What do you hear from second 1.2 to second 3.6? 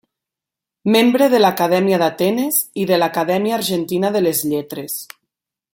de l'Acadèmia d'Atenes i de l'Acadèmia